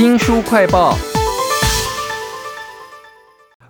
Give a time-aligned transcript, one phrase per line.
[0.00, 0.96] 新书快报。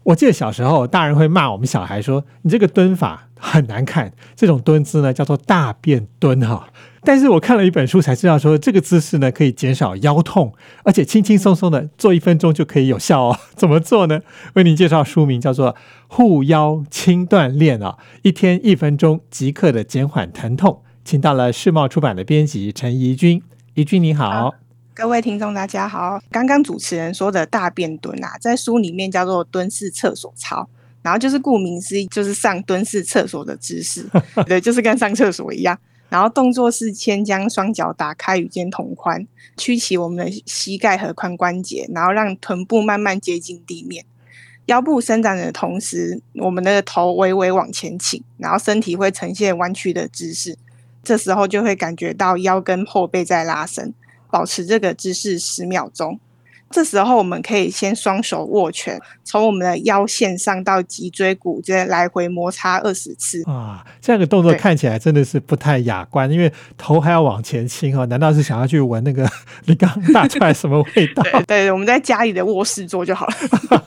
[0.04, 6.68] 我记得小时候，大人会骂我们小孩说：“你这个蹲法很难看，这种蹲姿呢叫做大便蹲哈。”
[7.02, 13.38] 但是我看了一本书才知道，说这个姿势呢可以减少腰痛，而且轻轻松松的做一分钟就可以有效哦。
[13.56, 14.20] 怎么做呢？
[14.54, 15.74] 为您介绍书名叫做
[16.06, 20.82] 《护腰轻锻炼》啊，一天一分钟即刻的减缓疼痛。
[21.04, 23.42] 请到了世贸出版的编辑陈怡君，
[23.74, 24.54] 怡君你好。
[25.00, 26.22] 各位听众，大家好。
[26.30, 30.68] 刚刚主持人说的大便蹲啊，在书里面叫做蹲式厕所操，
[31.00, 34.04] 然后就是顾名思义，就是上蹲式厕所的姿势，
[34.46, 35.78] 对，就是跟上厕所一样。
[36.10, 44.04] 然后动作是先将双脚打开与肩同宽，屈起我们的膝盖和髋关节，然后让臀部慢慢接近地面，
[44.66, 50.58] 腰部伸展的同时，我们的头微微往前倾，然后身体会呈现弯曲的姿势，
[51.02, 53.94] 这时候就会感觉到腰跟后背在拉伸。
[54.30, 56.18] 保持这个姿势十秒钟，
[56.70, 63.42] 这时候我们可以先双手握拳，从我们的腰线上到脊椎骨，这来回摩擦二十次。
[63.46, 68.06] 啊，这样的动作看起来真的是不太雅观，因为头还要往前倾哦。
[68.06, 69.28] 难道是想要去闻那个
[69.64, 71.22] 你刚大出来什么味道？
[71.46, 73.34] 对，我们在家里的卧室做就好了。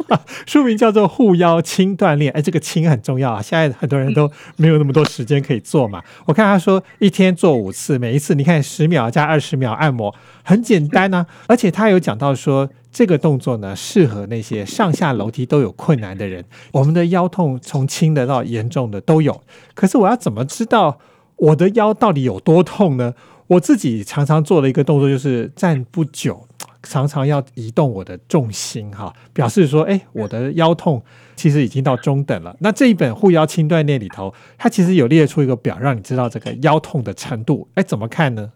[0.45, 3.41] 书名叫做护腰轻锻炼，哎，这个轻很重要啊。
[3.41, 6.01] 现在很多人都没有那么多时间可以做嘛。
[6.25, 10.13] 我看他说一天做五次，每一次你看十秒加二十秒按摩。
[10.43, 16.45] 很简单呢，而且他有讲到说，这个动作呢适合那些上下楼梯都有困难的人。
[16.73, 19.41] 我们的腰痛从轻的到严重的都有，
[19.73, 20.99] 可是我要怎么知道
[21.37, 23.13] 我的腰到底有多痛呢？
[23.47, 26.47] 我自己常常做的一个动作就是站不久，
[26.81, 31.03] 常常要移动我的重心哈，表示说，哎，我的腰痛
[31.35, 32.55] 其实已经到中等了。
[32.59, 37.67] 那这一本护腰轻锻炼里头，它其实有列出一个表，让你知道这个腰痛的程度。
[37.75, 38.51] 哎，怎么看呢？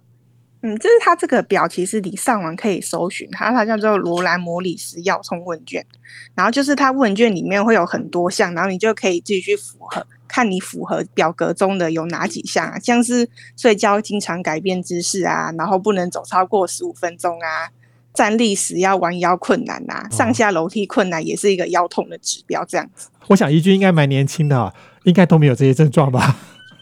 [0.62, 5.86] 嗯，就是它这个表，其实你上网可以搜寻它，它叫做罗兰摩里斯腰痛问卷。
[6.34, 17.70] 然后就是它问卷里面会有很多项，然后你就可以自己去符合，看你符合表格中的有哪几项啊，像是睡觉经常改变姿势啊，然后不能走超过十五分钟啊，
[18.14, 22.66] 站立时要弯腰困难呐，上下楼梯困难也是一个腰痛的指标。
[22.66, 24.74] 这样子，我想怡君应该蛮年轻的，
[25.04, 26.36] 应该都没有这些症状吧？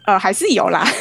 [0.06, 0.86] 呃，还是有啦。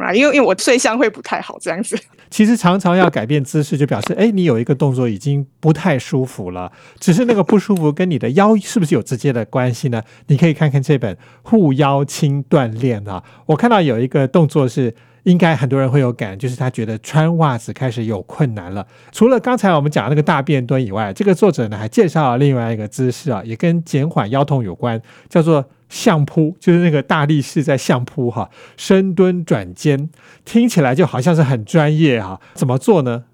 [0.00, 1.96] 啊，因为因为我睡相会不太好，这样子。
[2.30, 6.72] 其实常常要改变姿势，就表示哎，你有一个动作已经不太舒服了。
[6.98, 10.02] 只是那个不舒服跟你的腰是不是有直接的关系呢？
[10.28, 13.22] 你可以看看这本护腰轻锻炼啊。
[13.46, 18.86] 我看到有一个动作是，应该很多人会有感，就是他觉得穿袜子开始有困难了。
[19.12, 25.68] 除了刚才我们讲那个大便蹲以外，这个作者呢还介绍了另外一个姿势啊，也跟减缓腰痛有关，叫做。
[25.92, 30.08] 相扑就是那个大力士在相扑哈，深蹲转肩，
[30.42, 32.40] 听起来就好像是很专业哈。
[32.54, 33.24] 怎么做呢？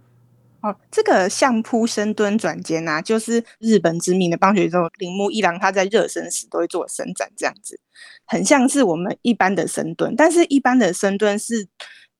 [0.61, 7.79] 哦，这个相扑深蹲转肩啊，就是日本知名的棒球手铃木一郎他在热身时都会做伸展，这样子
[8.27, 11.65] 很像是我们一般的深蹲，但是一般的深蹲是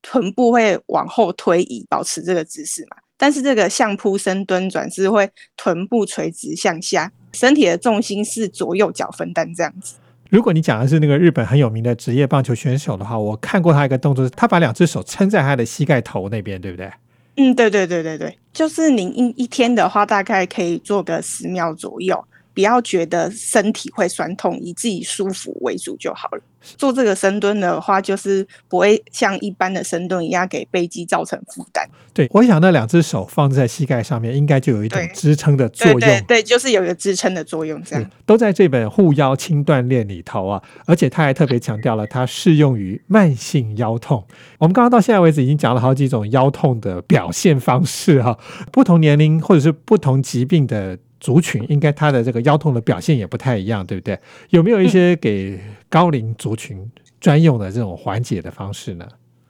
[0.03, 2.99] 臀部会往后推移，保持这个姿势嘛。
[3.17, 9.97] 但是这个相扑深蹲转是会臀部垂直向下，身体的重心是左右脚分担这样子。
[10.29, 16.91] 如果你讲的是那个日本很有名的职业棒球选手的话，我看过他一个动作，他把两只手撑在他的膝盖头那边，对不对？
[17.37, 22.23] 嗯，对对对对对，就是您一一天的话，大概可以做个十秒左右。
[22.59, 26.41] 不要觉得身体会酸痛，以自己舒服为主就好了。
[26.61, 31.89] 做这个深蹲的话，就是不会像一般的深蹲一样给背肌造成负担。
[32.13, 36.01] 对，我想那两只手放在膝盖上面，应该就有一种支撑的作用。
[36.01, 37.81] 对对，就是有一个支撑的作用。
[37.85, 44.27] 这样都在这本护腰轻锻炼里头啊，而且他还特别强调了，它适用于慢性腰痛。
[44.59, 48.37] 我们刚刚到现在为止已经讲了好几种腰痛的表现方式哈，
[48.73, 50.99] 不同年龄或者是不同疾病的。
[51.21, 54.19] 族群应该他的这个腰痛的表现也不太一样，对不对？
[54.51, 55.59] 有没有一些给
[55.89, 56.91] 高龄族群
[57.21, 59.07] 专用的这种缓解的方式呢？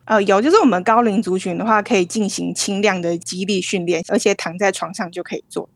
[0.07, 5.69] 呃，有，就是我们高龄族群的话，可以进行轻量的肌力训练，而且躺在床上就可以做。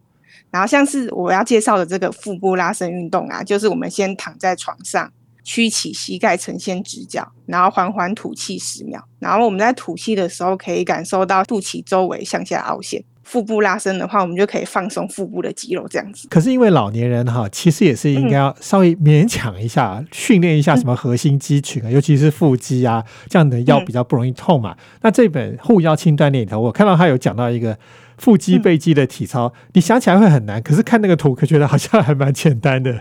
[0.51, 5.13] 然后像是我要介绍的这个腹部拉伸运动啊，就是我们先躺在床上，
[5.45, 9.07] 屈起膝盖呈现直角，然后缓缓吐气十秒。
[9.19, 13.05] 然后我们在吐气的时候，可以感受到肚脐周围向下凹陷。
[13.33, 16.29] 腹部拉伸的话，我们就可以放松腹部的肌肉，这样子。
[16.29, 24.77] 可是因为老年人哈，其实也是应该要稍微勉强一下，训练一下什么核心肌群啊，尤其是腹肌啊，这样的腰比较不容易痛嘛。
[25.01, 27.79] 那这本护腰轻锻炼里头，我看到他有讲到一个
[28.19, 33.01] 腹肌背肌的体操，你想起来会很难，可是看那个图，可觉得好像还蛮简单的。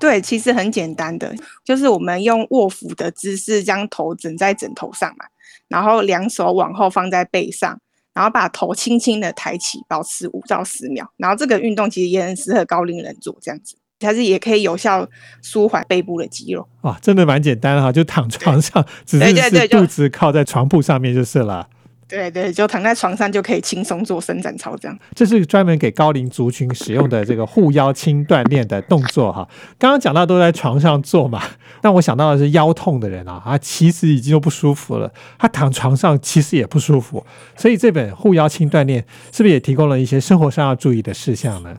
[0.00, 5.26] 对，其实很简单的，就是我们用卧俯的姿势将头枕在枕头上嘛，
[5.68, 7.78] 然后两手往后放在背上。
[8.16, 11.06] 然后把头轻轻的抬起，保持五到十秒。
[11.18, 15.06] 然后这个运动其实也很适合高龄人做，这样子，它是也可以有效
[15.42, 16.66] 舒缓背部的肌肉。
[16.80, 21.68] 哇，真的蛮简单哈，就躺床上，只是是肚子靠在床铺上面就是了。
[22.08, 24.96] 对对，就躺在床上就可以轻松做伸展操，这样。
[25.14, 29.48] 这是专门给高龄族群使用的这个护腰轻锻炼的动作哈。
[29.78, 31.42] 刚刚讲到都在床上做嘛，
[31.80, 37.26] 但我想到的是腰痛的人啊，他其实已经都不舒服了，他躺床上其实也不舒服，
[37.56, 41.76] 所以这本护腰轻锻炼是不是也提供了一些生活上要注意的事项呢？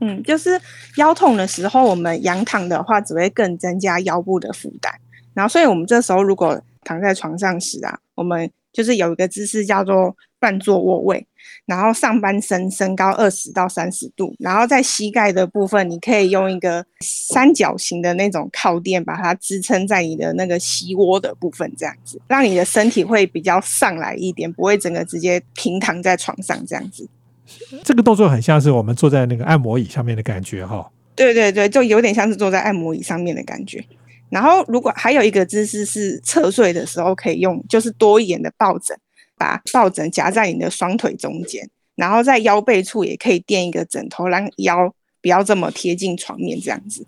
[0.00, 0.60] 嗯，就是
[0.96, 4.92] 腰痛的时候，我们仰躺的话，只会更增加腰部的负担。
[5.34, 11.24] 然后，所以我们这时候如果躺在床上时啊，我们就是有一个姿势叫做半坐卧位，
[11.66, 27.08] 然后上半身升高二十到三十度，然后在膝盖的部分，你可以用一个三角形的那种靠垫把它支撑在你的那个膝窝的部分，这样子，让你的身体会比较上来一点，不会整个直接平躺在床上这样子。
[27.84, 30.90] 这个动作很像是我们坐在那个按摩椅上面的感觉哈。
[31.14, 33.84] 对对对，就有点像是坐在按摩椅上面的感觉。
[34.32, 38.96] 然后，如果还有一个姿势是侧睡的时候可以用，就是多一点的抱枕，
[39.36, 44.90] 把抱枕夹在你的双腿中间，然后在腰背处也可以垫一个枕头，让腰
[45.20, 47.06] 不要这么贴近床面，这样子。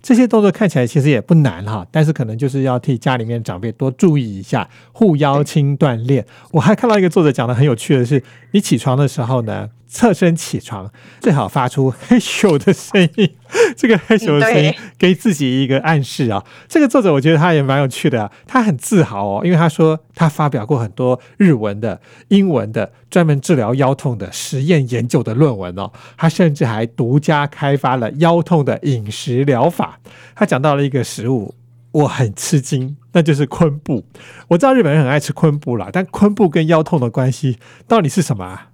[0.00, 6.24] 这些动作看起来其实也不难哈，但是可能就是要替家里面长辈多注意一下护腰轻锻炼。
[6.52, 9.68] 我还看到一个作者讲的很有趣的是，你起床的时候呢。
[9.90, 10.90] 侧身起床，
[11.20, 13.34] 最好发出嘿咻的声音。
[13.76, 16.44] 这个嘿咻的声音给自己一个暗示啊。
[16.68, 25.90] 这个作者我觉得他也蛮有趣的，他很自豪哦，因为他说他发表过很多日文的、英文的专门治疗腰痛的实验研究的论文哦。
[26.16, 29.98] 他甚至还独家开发了腰痛的饮食疗法。
[30.36, 31.54] 他讲到了一个食物，
[31.90, 34.04] 我很吃惊，那就是昆布。
[34.46, 37.58] 我知道日本人很爱吃昆布啦，但昆布跟腰痛的关系
[37.88, 38.68] 到底是什么啊？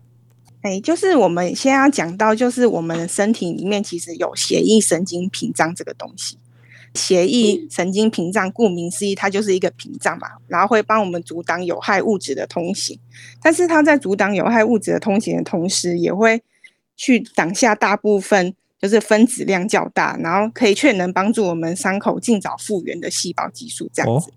[0.66, 6.36] 哎，就是我们先要讲到，就是我们的身体里面其实有血液神经屏障这个东西。
[6.92, 12.98] 血液神经屏障顾名思义，它就是一个屏障嘛，然后会帮我们阻挡有害物质的通行。
[13.40, 16.42] 但是它在阻挡有害物质的通行的同时，也会
[16.96, 24.30] 去挡下大部分就是分子量较大，然后可以却能帮助我们伤口尽早复原的细胞激素这样子。
[24.30, 24.34] 对，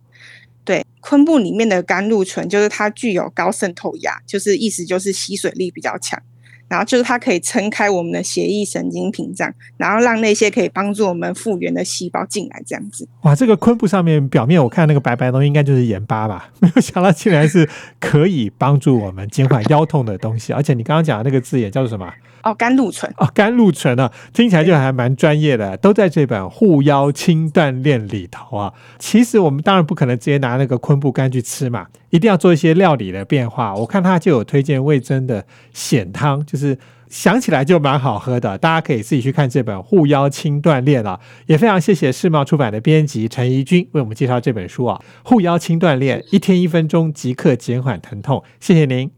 [1.01, 6.21] 昆布里面的甘露醇就是它具有高渗透压，就是意思就是吸水力比较强，
[6.67, 13.07] 然后就是它可以撑开我们的血液神经屏障，然后让那些可以帮助我们复原的细胞进来，这样子。
[13.21, 16.51] 哇，这个昆布上面表面我看那个白白的东西，应该就是盐巴吧？
[16.59, 17.67] 没有想到竟然是
[17.99, 22.13] 可以帮助我们减缓腰痛的东西，而且你刚刚讲的那个字眼叫做什么？
[22.43, 28.73] 哦，甘露醇哦，甘露醇啊，听起来就还蛮专业的，都在这本护腰轻锻炼里头啊。
[28.97, 33.75] 其实我们当然不可能直接拿那个昆布干去吃嘛，一定要做一些料理的变化。
[33.75, 36.77] 我看他就有推荐味增的鲜汤，就是
[37.09, 38.57] 想起来就蛮好喝的。
[38.57, 41.19] 大家可以自己去看这本护腰轻锻炼啊。
[41.47, 48.43] 也非常谢谢世贸出版的编辑陈怡君为我们介绍这本书啊，护腰轻锻炼，一天一分钟即刻减缓疼痛。
[48.59, 49.09] 谢谢您，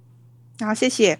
[0.60, 1.20] 好，谢谢。